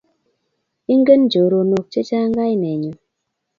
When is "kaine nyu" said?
2.37-2.91